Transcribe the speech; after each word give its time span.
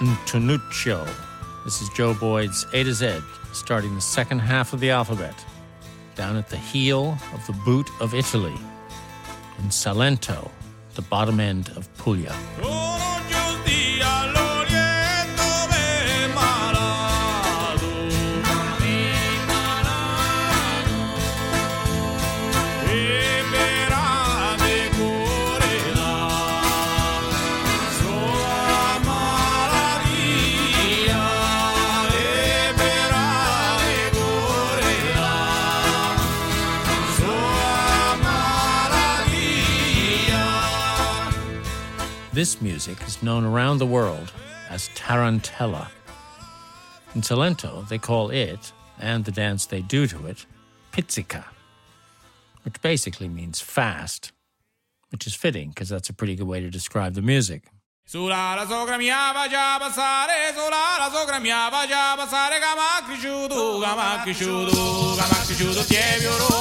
Ntunuccio. 0.00 1.06
This 1.64 1.82
is 1.82 1.90
Joe 1.90 2.14
Boyd's 2.14 2.66
A 2.72 2.82
to 2.84 2.94
Z, 2.94 3.18
starting 3.52 3.94
the 3.94 4.00
second 4.00 4.38
half 4.38 4.72
of 4.72 4.80
the 4.80 4.90
alphabet, 4.90 5.34
down 6.14 6.36
at 6.36 6.48
the 6.48 6.56
heel 6.56 7.18
of 7.34 7.46
the 7.46 7.52
boot 7.66 7.90
of 8.00 8.14
Italy, 8.14 8.54
in 9.58 9.64
Salento, 9.66 10.50
the 10.94 11.02
bottom 11.02 11.38
end 11.38 11.68
of 11.76 11.92
Puglia. 11.98 12.34
This 42.40 42.62
music 42.62 42.96
is 43.06 43.22
known 43.22 43.44
around 43.44 43.76
the 43.76 43.86
world 43.86 44.32
as 44.70 44.88
tarantella. 44.94 45.88
In 47.14 47.20
Salento, 47.20 47.86
they 47.86 47.98
call 47.98 48.30
it, 48.30 48.72
and 48.98 49.26
the 49.26 49.30
dance 49.30 49.66
they 49.66 49.82
do 49.82 50.06
to 50.06 50.26
it, 50.26 50.46
pizzica, 50.90 51.44
which 52.62 52.80
basically 52.80 53.28
means 53.28 53.60
fast, 53.60 54.32
which 55.10 55.26
is 55.26 55.34
fitting 55.34 55.68
because 55.68 55.90
that's 55.90 56.08
a 56.08 56.14
pretty 56.14 56.34
good 56.34 56.46
way 56.46 56.60
to 56.60 56.70
describe 56.70 57.12
the 57.12 57.20
music. 57.20 57.64
Sulla 58.06 58.54
la 58.56 58.64
sogra 58.64 58.96
mia 58.96 59.34
passare, 59.34 60.54
sulla 60.54 60.96
la 60.98 61.10
sogra 61.10 61.42
mia 61.42 61.68
passare, 61.70 62.58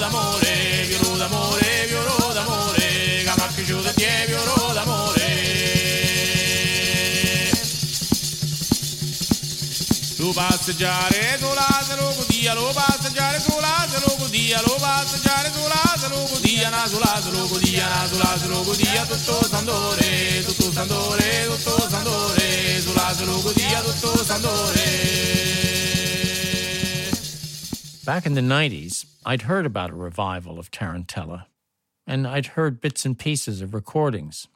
d'amore, 0.00 0.44
d'amore, 1.16 2.34
d'amore, 2.34 2.61
Back 28.06 28.24
in 28.24 28.34
the 28.34 28.40
90s, 28.40 29.04
I'd 29.26 29.42
heard 29.42 29.66
about 29.66 29.90
a 29.90 29.94
revival 29.94 30.58
of 30.58 30.70
Tarantella, 30.70 31.44
and 32.06 32.26
I'd 32.26 32.46
heard 32.46 32.80
bits 32.80 33.04
and 33.04 33.18
pieces 33.18 33.60
of 33.60 33.74
recordings. 33.74 34.48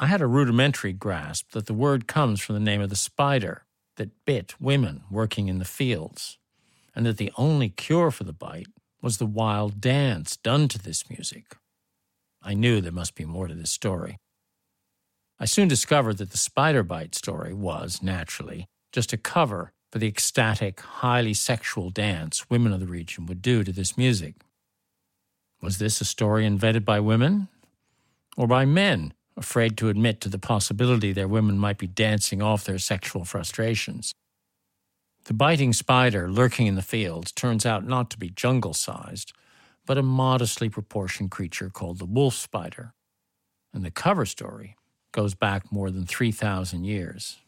I 0.00 0.06
had 0.06 0.22
a 0.22 0.26
rudimentary 0.26 0.94
grasp 0.94 1.52
that 1.52 1.66
the 1.66 1.74
word 1.74 2.08
comes 2.08 2.40
from 2.40 2.54
the 2.54 2.60
name 2.60 2.80
of 2.80 2.88
the 2.88 2.96
spider 2.96 3.64
that 3.96 4.24
bit 4.24 4.54
women 4.60 5.02
working 5.10 5.48
in 5.48 5.58
the 5.58 5.64
fields, 5.64 6.38
and 6.94 7.04
that 7.06 7.16
the 7.16 7.32
only 7.36 7.68
cure 7.68 8.10
for 8.10 8.24
the 8.24 8.32
bite 8.32 8.68
was 9.02 9.18
the 9.18 9.26
wild 9.26 9.80
dance 9.80 10.36
done 10.36 10.68
to 10.68 10.78
this 10.78 11.10
music. 11.10 11.56
I 12.42 12.54
knew 12.54 12.80
there 12.80 12.92
must 12.92 13.14
be 13.14 13.24
more 13.24 13.48
to 13.48 13.54
this 13.54 13.70
story. 13.70 14.18
I 15.38 15.46
soon 15.46 15.68
discovered 15.68 16.18
that 16.18 16.30
the 16.30 16.38
spider 16.38 16.82
bite 16.82 17.14
story 17.14 17.52
was, 17.52 18.02
naturally, 18.02 18.66
just 18.92 19.12
a 19.12 19.18
cover 19.18 19.72
for 19.90 19.98
the 19.98 20.08
ecstatic, 20.08 20.80
highly 20.80 21.34
sexual 21.34 21.90
dance 21.90 22.48
women 22.48 22.72
of 22.72 22.80
the 22.80 22.86
region 22.86 23.26
would 23.26 23.42
do 23.42 23.64
to 23.64 23.72
this 23.72 23.96
music. 23.96 24.34
Was 25.60 25.78
this 25.78 26.00
a 26.00 26.04
story 26.04 26.44
invented 26.44 26.84
by 26.84 27.00
women? 27.00 27.48
Or 28.36 28.46
by 28.46 28.64
men 28.64 29.14
afraid 29.36 29.76
to 29.76 29.88
admit 29.88 30.20
to 30.20 30.28
the 30.28 30.38
possibility 30.38 31.12
their 31.12 31.28
women 31.28 31.58
might 31.58 31.78
be 31.78 31.86
dancing 31.86 32.40
off 32.40 32.64
their 32.64 32.78
sexual 32.78 33.24
frustrations. 33.24 34.14
The 35.24 35.34
biting 35.34 35.72
spider 35.72 36.30
lurking 36.30 36.66
in 36.66 36.74
the 36.74 36.82
fields 36.82 37.32
turns 37.32 37.64
out 37.64 37.86
not 37.86 38.10
to 38.10 38.18
be 38.18 38.30
jungle 38.30 38.74
sized, 38.74 39.32
but 39.86 39.98
a 39.98 40.02
modestly 40.02 40.68
proportioned 40.68 41.30
creature 41.30 41.70
called 41.70 41.98
the 41.98 42.04
wolf 42.04 42.34
spider. 42.34 42.92
And 43.72 43.84
the 43.84 43.90
cover 43.90 44.26
story 44.26 44.76
goes 45.12 45.34
back 45.34 45.72
more 45.72 45.90
than 45.90 46.06
3,000 46.06 46.84
years. 46.84 47.38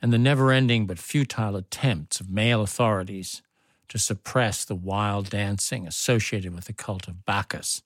And 0.00 0.12
the 0.12 0.18
never 0.18 0.50
ending 0.50 0.86
but 0.86 0.98
futile 0.98 1.56
attempts 1.56 2.20
of 2.20 2.30
male 2.30 2.62
authorities 2.62 3.42
to 3.88 3.98
suppress 3.98 4.64
the 4.64 4.74
wild 4.74 5.30
dancing 5.30 5.86
associated 5.86 6.54
with 6.54 6.66
the 6.66 6.72
cult 6.72 7.08
of 7.08 7.26
Bacchus 7.26 7.82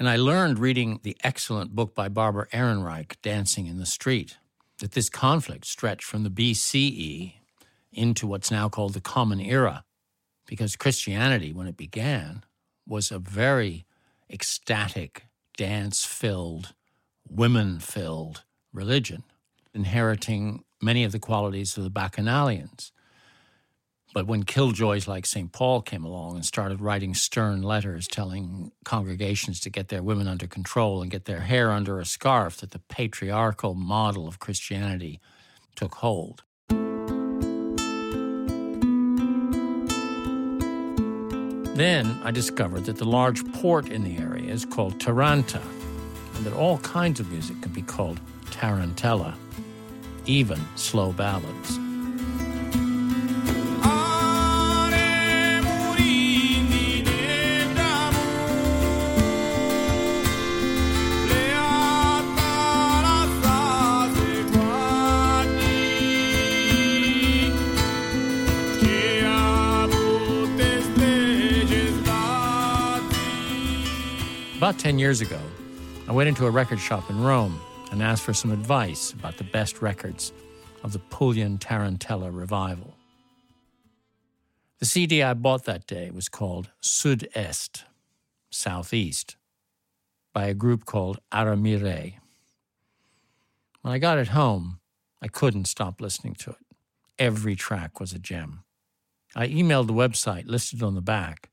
and 0.00 0.08
I 0.08 0.16
learned 0.16 0.58
reading 0.58 0.98
the 1.02 1.14
excellent 1.22 1.76
book 1.76 1.94
by 1.94 2.08
Barbara 2.08 2.46
Ehrenreich, 2.54 3.16
Dancing 3.20 3.66
in 3.66 3.76
the 3.76 3.84
Street, 3.84 4.38
that 4.78 4.92
this 4.92 5.10
conflict 5.10 5.66
stretched 5.66 6.04
from 6.04 6.22
the 6.22 6.30
BCE 6.30 7.34
into 7.92 8.26
what's 8.26 8.50
now 8.50 8.70
called 8.70 8.94
the 8.94 9.02
Common 9.02 9.40
Era, 9.40 9.84
because 10.46 10.74
Christianity, 10.74 11.52
when 11.52 11.66
it 11.66 11.76
began, 11.76 12.44
was 12.88 13.12
a 13.12 13.18
very 13.18 13.84
ecstatic, 14.30 15.26
dance 15.58 16.06
filled, 16.06 16.72
women 17.28 17.78
filled 17.78 18.42
religion, 18.72 19.22
inheriting 19.74 20.64
many 20.80 21.04
of 21.04 21.12
the 21.12 21.18
qualities 21.18 21.76
of 21.76 21.84
the 21.84 21.90
Bacchanalians. 21.90 22.90
But 24.12 24.26
when 24.26 24.42
killjoys 24.42 25.06
like 25.06 25.24
St. 25.24 25.52
Paul 25.52 25.82
came 25.82 26.04
along 26.04 26.34
and 26.34 26.44
started 26.44 26.80
writing 26.80 27.14
stern 27.14 27.62
letters 27.62 28.08
telling 28.08 28.72
congregations 28.84 29.60
to 29.60 29.70
get 29.70 29.88
their 29.88 30.02
women 30.02 30.26
under 30.26 30.48
control 30.48 31.00
and 31.00 31.10
get 31.10 31.26
their 31.26 31.40
hair 31.40 31.70
under 31.70 32.00
a 32.00 32.04
scarf, 32.04 32.56
that 32.56 32.72
the 32.72 32.80
patriarchal 32.80 33.74
model 33.74 34.26
of 34.26 34.40
Christianity 34.40 35.20
took 35.76 35.94
hold. 35.96 36.42
Then 41.76 42.20
I 42.24 42.32
discovered 42.32 42.86
that 42.86 42.96
the 42.96 43.04
large 43.04 43.44
port 43.52 43.88
in 43.88 44.02
the 44.02 44.18
area 44.18 44.52
is 44.52 44.64
called 44.64 45.00
Taranto, 45.00 45.62
and 46.34 46.44
that 46.44 46.52
all 46.52 46.78
kinds 46.78 47.20
of 47.20 47.30
music 47.30 47.62
can 47.62 47.72
be 47.72 47.82
called 47.82 48.20
tarantella, 48.46 49.34
even 50.26 50.60
slow 50.74 51.12
ballads. 51.12 51.78
About 74.60 74.78
10 74.78 74.98
years 74.98 75.22
ago, 75.22 75.40
I 76.06 76.12
went 76.12 76.28
into 76.28 76.44
a 76.44 76.50
record 76.50 76.80
shop 76.80 77.08
in 77.08 77.22
Rome 77.22 77.58
and 77.90 78.02
asked 78.02 78.22
for 78.22 78.34
some 78.34 78.50
advice 78.50 79.14
about 79.14 79.38
the 79.38 79.44
best 79.44 79.80
records 79.80 80.34
of 80.82 80.92
the 80.92 80.98
Puglian 80.98 81.58
Tarantella 81.58 82.30
revival. 82.30 82.94
The 84.78 84.84
CD 84.84 85.22
I 85.22 85.32
bought 85.32 85.64
that 85.64 85.86
day 85.86 86.10
was 86.10 86.28
called 86.28 86.68
Sud 86.82 87.26
Est, 87.34 87.86
Southeast, 88.50 89.36
by 90.34 90.44
a 90.44 90.52
group 90.52 90.84
called 90.84 91.20
Aramire. 91.32 92.16
When 93.80 93.94
I 93.94 93.98
got 93.98 94.18
it 94.18 94.28
home, 94.28 94.80
I 95.22 95.28
couldn't 95.28 95.68
stop 95.68 96.02
listening 96.02 96.34
to 96.34 96.50
it. 96.50 96.76
Every 97.18 97.56
track 97.56 97.98
was 97.98 98.12
a 98.12 98.18
gem. 98.18 98.64
I 99.34 99.48
emailed 99.48 99.86
the 99.86 99.94
website 99.94 100.46
listed 100.46 100.82
on 100.82 100.94
the 100.94 101.00
back 101.00 101.48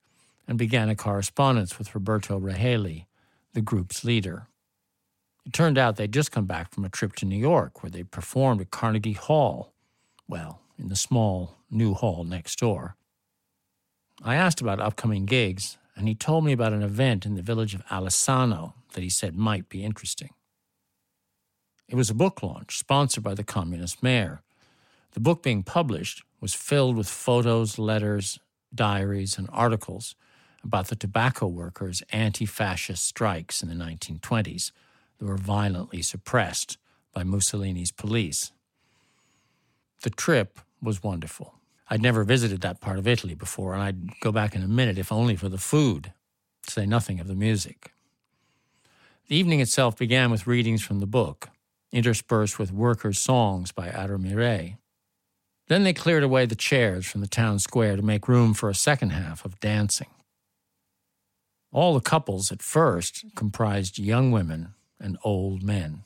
and 0.47 0.57
began 0.57 0.89
a 0.89 0.95
correspondence 0.95 1.77
with 1.77 1.93
Roberto 1.93 2.39
Raheli, 2.39 3.05
the 3.53 3.61
group's 3.61 4.03
leader. 4.03 4.47
It 5.45 5.53
turned 5.53 5.77
out 5.77 5.95
they'd 5.95 6.11
just 6.11 6.31
come 6.31 6.45
back 6.45 6.73
from 6.73 6.85
a 6.85 6.89
trip 6.89 7.15
to 7.15 7.25
New 7.25 7.37
York 7.37 7.83
where 7.83 7.89
they 7.89 8.03
performed 8.03 8.61
at 8.61 8.71
Carnegie 8.71 9.13
Hall, 9.13 9.73
well, 10.27 10.61
in 10.77 10.89
the 10.89 10.95
small 10.95 11.57
new 11.69 11.93
hall 11.93 12.23
next 12.23 12.59
door. 12.59 12.95
I 14.23 14.35
asked 14.35 14.61
about 14.61 14.79
upcoming 14.79 15.25
gigs, 15.25 15.77
and 15.95 16.07
he 16.07 16.15
told 16.15 16.43
me 16.43 16.51
about 16.51 16.73
an 16.73 16.83
event 16.83 17.25
in 17.25 17.35
the 17.35 17.41
village 17.41 17.73
of 17.73 17.85
Alessano 17.87 18.73
that 18.93 19.03
he 19.03 19.09
said 19.09 19.35
might 19.35 19.69
be 19.69 19.83
interesting. 19.83 20.31
It 21.87 21.95
was 21.95 22.09
a 22.09 22.15
book 22.15 22.43
launch 22.43 22.77
sponsored 22.77 23.23
by 23.23 23.33
the 23.33 23.43
communist 23.43 24.03
mayor. 24.03 24.41
The 25.11 25.19
book 25.19 25.41
being 25.41 25.63
published 25.63 26.23
was 26.41 26.53
filled 26.53 26.97
with 26.97 27.07
photos, 27.07 27.79
letters, 27.79 28.39
diaries, 28.73 29.37
and 29.37 29.49
articles 29.51 30.15
about 30.67 30.89
the 30.89 30.95
tobacco 30.95 31.47
workers' 31.47 32.03
anti 32.11 32.45
fascist 32.45 33.05
strikes 33.05 33.63
in 33.63 33.69
the 33.69 33.75
1920s 33.75 34.71
that 35.17 35.25
were 35.25 35.37
violently 35.37 36.01
suppressed 36.01 36.77
by 37.13 37.23
Mussolini's 37.23 37.91
police. 37.91 38.51
The 40.03 40.09
trip 40.09 40.59
was 40.81 41.01
wonderful. 41.01 41.55
I'd 41.89 42.01
never 42.01 42.25
visited 42.25 42.59
that 42.61 42.81
part 42.81 42.99
of 42.99 43.07
Italy 43.07 43.33
before, 43.33 43.73
and 43.73 43.81
I'd 43.81 44.19
go 44.19 44.31
back 44.33 44.55
in 44.55 44.61
a 44.61 44.67
minute 44.67 44.97
if 44.97 45.11
only 45.11 45.37
for 45.37 45.47
the 45.47 45.57
food, 45.57 46.11
to 46.65 46.71
say 46.71 46.85
nothing 46.85 47.21
of 47.21 47.27
the 47.27 47.35
music. 47.35 47.93
The 49.27 49.37
evening 49.37 49.61
itself 49.61 49.97
began 49.97 50.29
with 50.29 50.47
readings 50.47 50.83
from 50.83 50.99
the 50.99 51.07
book, 51.07 51.49
interspersed 51.93 52.59
with 52.59 52.73
workers' 52.73 53.19
songs 53.19 53.71
by 53.71 53.87
Aramire. 53.87 54.75
Then 55.69 55.83
they 55.83 55.93
cleared 55.93 56.23
away 56.23 56.45
the 56.45 56.55
chairs 56.55 57.05
from 57.05 57.21
the 57.21 57.27
town 57.27 57.59
square 57.59 57.95
to 57.95 58.01
make 58.01 58.27
room 58.27 58.53
for 58.53 58.69
a 58.69 58.75
second 58.75 59.11
half 59.11 59.45
of 59.45 59.59
dancing. 59.61 60.07
All 61.77 61.93
the 61.93 62.01
couples 62.01 62.51
at 62.51 62.63
first 62.63 63.23
comprised 63.35 63.99
young 63.99 64.31
women 64.31 64.73
and 64.99 65.15
old 65.23 65.61
men, 65.61 66.01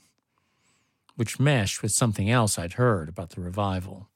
which 1.16 1.40
meshed 1.40 1.82
with 1.82 1.94
something 1.94 2.30
else 2.30 2.60
I'd 2.60 2.74
heard 2.74 3.08
about 3.08 3.30
the 3.30 3.40
revival. 3.40 4.10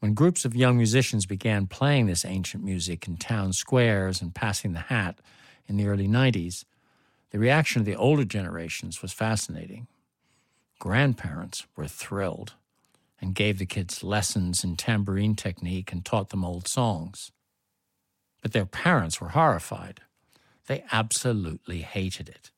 When 0.00 0.14
groups 0.14 0.46
of 0.46 0.56
young 0.56 0.78
musicians 0.78 1.26
began 1.26 1.66
playing 1.66 2.06
this 2.06 2.24
ancient 2.24 2.64
music 2.64 3.06
in 3.06 3.18
town 3.18 3.52
squares 3.52 4.22
and 4.22 4.34
passing 4.34 4.72
the 4.72 4.88
hat 4.88 5.18
in 5.66 5.76
the 5.76 5.86
early 5.86 6.08
90s, 6.08 6.64
the 7.30 7.38
reaction 7.38 7.80
of 7.80 7.84
the 7.84 7.94
older 7.94 8.24
generations 8.24 9.02
was 9.02 9.12
fascinating. 9.12 9.86
Grandparents 10.78 11.66
were 11.76 11.86
thrilled 11.86 12.54
and 13.20 13.34
gave 13.34 13.58
the 13.58 13.66
kids 13.66 14.02
lessons 14.02 14.64
in 14.64 14.76
tambourine 14.78 15.34
technique 15.34 15.92
and 15.92 16.06
taught 16.06 16.30
them 16.30 16.42
old 16.42 16.66
songs. 16.66 17.32
But 18.40 18.52
their 18.52 18.64
parents 18.64 19.20
were 19.20 19.28
horrified. 19.28 20.00
They 20.66 20.84
absolutely 20.92 21.82
hated 21.82 22.28
it. 22.28 22.50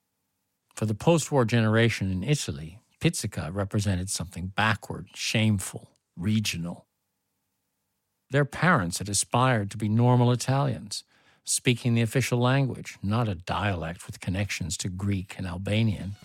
For 0.75 0.87
the 0.87 0.95
post 0.95 1.31
war 1.31 1.45
generation 1.45 2.11
in 2.11 2.23
Italy, 2.23 2.81
pizzica 3.01 3.51
represented 3.53 4.11
something 4.11 4.49
backward, 4.49 5.09
shameful, 5.15 5.91
regional. 6.17 6.87
Their 8.31 8.45
parents 8.45 8.99
had 8.99 9.09
aspired 9.09 9.71
to 9.71 9.77
be 9.77 9.89
normal 9.89 10.33
Italians, 10.33 11.05
speaking 11.45 11.95
the 11.95 12.03
official 12.03 12.39
language, 12.39 12.97
not 13.03 13.29
a 13.29 13.35
dialect 13.35 14.07
with 14.07 14.21
connections 14.21 14.77
to 14.79 14.89
Greek 14.89 15.35
and 15.39 15.47
Albanian. 15.47 16.17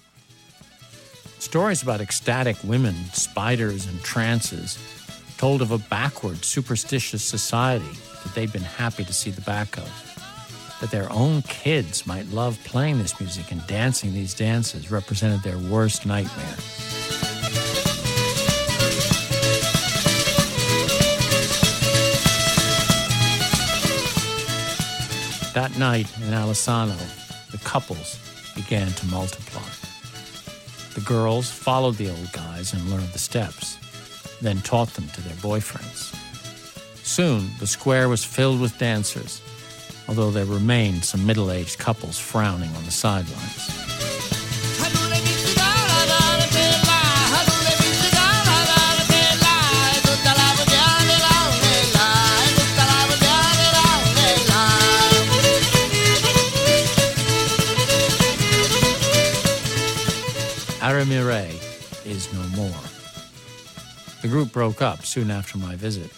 Stories 1.39 1.81
about 1.81 2.01
ecstatic 2.01 2.57
women, 2.63 2.95
spiders, 3.13 3.85
and 3.87 4.01
trances 4.01 4.77
told 5.37 5.61
of 5.61 5.71
a 5.71 5.77
backward, 5.77 6.43
superstitious 6.43 7.23
society 7.23 7.97
that 8.23 8.33
they'd 8.35 8.51
been 8.51 8.61
happy 8.61 9.05
to 9.05 9.13
see 9.13 9.31
the 9.31 9.41
back 9.41 9.77
of. 9.77 10.18
That 10.81 10.91
their 10.91 11.11
own 11.11 11.41
kids 11.41 12.07
might 12.07 12.27
love 12.27 12.57
playing 12.63 12.99
this 12.99 13.19
music 13.19 13.51
and 13.51 13.65
dancing 13.67 14.13
these 14.13 14.33
dances 14.33 14.89
represented 14.89 15.43
their 15.43 15.57
worst 15.57 16.05
nightmare. 16.05 16.55
That 25.53 25.77
night 25.77 26.07
in 26.19 26.33
Alessano, 26.33 26.95
the 27.51 27.57
couples 27.57 28.17
began 28.55 28.87
to 28.93 29.05
multiply. 29.07 29.61
The 30.93 31.01
girls 31.01 31.51
followed 31.51 31.95
the 31.95 32.09
old 32.09 32.31
guys 32.31 32.71
and 32.71 32.89
learned 32.89 33.09
the 33.09 33.19
steps, 33.19 33.77
then 34.41 34.61
taught 34.61 34.93
them 34.93 35.07
to 35.09 35.21
their 35.21 35.35
boyfriends. 35.35 36.15
Soon, 37.03 37.49
the 37.59 37.67
square 37.67 38.07
was 38.07 38.23
filled 38.23 38.61
with 38.61 38.77
dancers, 38.77 39.41
although 40.09 40.31
there 40.31 40.45
remained 40.45 41.05
some 41.05 41.23
middle 41.23 41.51
aged 41.51 41.77
couples 41.77 42.17
frowning 42.17 42.75
on 42.75 42.83
the 42.83 42.91
sidelines. 42.91 43.69
Ada 60.81 61.53
is 62.05 62.33
no 62.33 62.41
more. 62.57 62.81
The 64.23 64.27
group 64.27 64.51
broke 64.51 64.81
up 64.81 65.05
soon 65.05 65.29
after 65.29 65.59
my 65.59 65.75
visit, 65.75 66.11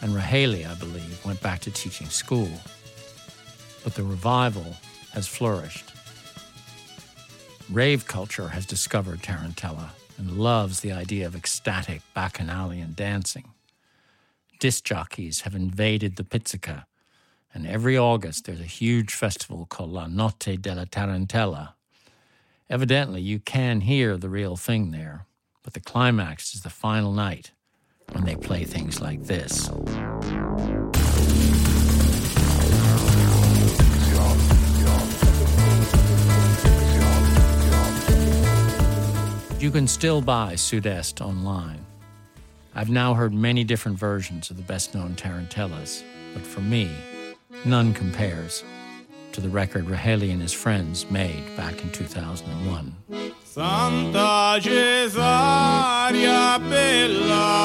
and 0.00 0.12
Raheli, 0.12 0.64
I 0.64 0.74
believe, 0.74 1.24
went 1.24 1.40
back 1.42 1.60
to 1.62 1.70
teaching 1.72 2.08
school. 2.08 2.48
But 3.84 3.94
the 3.94 4.02
revival 4.02 4.76
has 5.12 5.26
flourished. 5.26 5.92
Rave 7.70 8.06
culture 8.06 8.48
has 8.48 8.66
discovered 8.66 9.22
Tarantella 9.22 9.90
and 10.18 10.38
loves 10.38 10.80
the 10.80 10.92
idea 10.92 11.26
of 11.26 11.34
ecstatic 11.34 12.02
bacchanalian 12.14 12.94
dancing. 12.94 13.52
Disc 14.60 14.84
jockeys 14.84 15.40
have 15.42 15.54
invaded 15.54 16.16
the 16.16 16.24
pizzica, 16.24 16.84
and 17.52 17.66
every 17.66 17.98
August 17.98 18.44
there's 18.44 18.60
a 18.60 18.64
huge 18.64 19.14
festival 19.14 19.66
called 19.66 19.90
La 19.90 20.06
Notte 20.06 20.60
della 20.60 20.86
Tarantella 20.86 21.74
Evidently, 22.72 23.20
you 23.20 23.38
can 23.38 23.82
hear 23.82 24.16
the 24.16 24.30
real 24.30 24.56
thing 24.56 24.92
there, 24.92 25.26
but 25.62 25.74
the 25.74 25.80
climax 25.80 26.54
is 26.54 26.62
the 26.62 26.70
final 26.70 27.12
night 27.12 27.52
when 28.12 28.24
they 28.24 28.34
play 28.34 28.64
things 28.64 28.98
like 28.98 29.24
this. 29.24 29.68
You 39.62 39.70
can 39.70 39.86
still 39.86 40.20
buy 40.20 40.56
Sud-Est 40.56 41.20
online. 41.20 41.86
I've 42.74 42.90
now 42.90 43.14
heard 43.14 43.32
many 43.32 43.62
different 43.62 43.96
versions 43.96 44.50
of 44.50 44.56
the 44.56 44.62
best 44.64 44.92
known 44.92 45.14
Tarantellas, 45.14 46.02
but 46.34 46.42
for 46.42 46.58
me, 46.58 46.90
none 47.64 47.94
compares 47.94 48.64
to 49.30 49.40
the 49.40 49.48
record 49.48 49.86
Raheli 49.86 50.32
and 50.32 50.42
his 50.42 50.52
friends 50.52 51.08
made 51.12 51.56
back 51.56 51.80
in 51.80 51.92
2001. 51.92 52.92
Santa 53.44 54.58
Cesaria 54.60 56.58
Bella, 56.68 57.62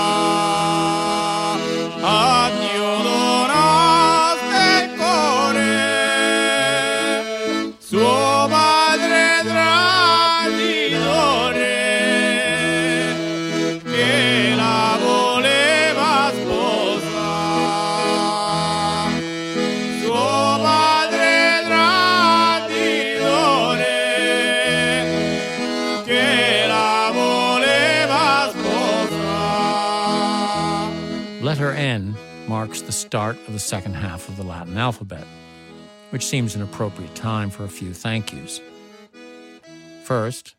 letter 31.41 31.71
N 31.71 32.15
marks 32.47 32.81
the 32.81 32.91
start 32.91 33.37
of 33.47 33.53
the 33.53 33.59
second 33.59 33.93
half 33.93 34.27
of 34.27 34.37
the 34.37 34.43
Latin 34.43 34.77
alphabet, 34.77 35.25
which 36.09 36.25
seems 36.25 36.55
an 36.55 36.61
appropriate 36.61 37.13
time 37.13 37.49
for 37.49 37.63
a 37.63 37.69
few 37.69 37.93
thank 37.93 38.33
yous. 38.33 38.59
First, 40.03 40.55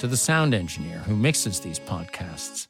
to 0.00 0.06
the 0.06 0.16
sound 0.16 0.52
engineer 0.52 0.98
who 0.98 1.16
mixes 1.16 1.60
these 1.60 1.78
podcasts. 1.78 2.66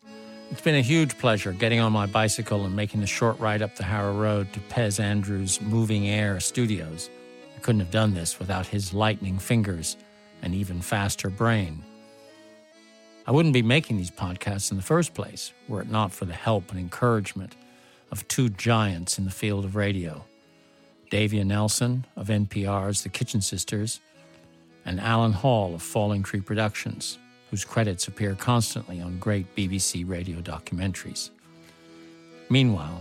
It's 0.51 0.61
been 0.61 0.77
a 0.77 0.83
huge 0.83 1.19
pleasure 1.19 1.53
getting 1.53 1.81
on 1.81 1.93
my 1.93 2.07
bicycle 2.07 2.65
and 2.65 2.77
making 2.77 3.01
the 3.01 3.07
short 3.07 3.41
ride 3.41 3.63
up 3.63 3.75
the 3.75 3.85
Harrow 3.85 4.15
Road 4.15 4.53
to 4.53 4.61
Pez 4.61 5.01
Andrews' 5.01 5.61
Moving 5.61 6.07
Air 6.07 6.39
Studios. 6.39 7.11
I 7.57 7.61
couldn't 7.61 7.81
have 7.81 7.91
done 7.91 8.15
this 8.15 8.39
without 8.39 8.67
his 8.67 8.95
lightning 8.95 9.39
fingers 9.39 9.97
and 10.43 10.55
even 10.55 10.81
faster 10.81 11.31
brain. 11.31 11.83
I 13.27 13.33
wouldn't 13.33 13.55
be 13.55 13.63
making 13.63 13.97
these 13.97 14.11
podcasts 14.11 14.71
in 14.71 14.77
the 14.77 14.83
first 14.83 15.15
place 15.15 15.53
were 15.69 15.81
it 15.81 15.91
not 15.91 16.13
for 16.13 16.27
the 16.27 16.35
help 16.35 16.71
and 16.71 16.79
encouragement 16.79 17.57
of 18.11 18.27
two 18.29 18.51
giants 18.51 19.19
in 19.19 19.25
the 19.25 19.31
field 19.31 19.65
of 19.65 19.77
radio 19.77 20.25
Davia 21.11 21.45
Nelson 21.45 22.07
of 22.17 22.27
NPR's 22.27 23.03
The 23.03 23.09
Kitchen 23.09 23.41
Sisters, 23.41 24.01
and 24.85 25.01
Alan 25.01 25.33
Hall 25.33 25.75
of 25.75 25.83
Falling 25.83 26.23
Tree 26.23 26.41
Productions, 26.41 27.19
whose 27.51 27.65
credits 27.65 28.09
appear 28.09 28.35
constantly 28.35 29.01
on 29.01 29.19
great 29.19 29.55
BBC 29.55 30.09
radio 30.09 30.41
documentaries. 30.41 31.31
Meanwhile, 32.51 33.01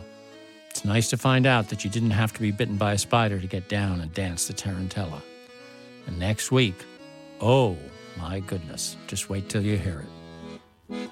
it's 0.70 0.86
nice 0.86 1.10
to 1.10 1.18
find 1.18 1.46
out 1.46 1.70
that 1.70 1.84
you 1.84 1.90
didn't 1.90 2.12
have 2.12 2.34
to 2.34 2.40
be 2.40 2.52
bitten 2.52 2.78
by 2.78 2.94
a 2.94 2.98
spider 2.98 3.40
to 3.40 3.48
get 3.48 3.68
down 3.68 4.00
and 4.00 4.14
dance 4.14 4.48
the 4.48 4.54
Tarantella. 4.54 5.22
And 6.08 6.20
next 6.20 6.52
week, 6.52 6.76
oh, 7.42 7.78
my 8.18 8.40
goodness, 8.42 8.98
just 9.08 9.30
wait 9.30 9.50
till 9.50 9.62
you 9.62 9.78
hear 9.78 10.04
it. 10.06 11.10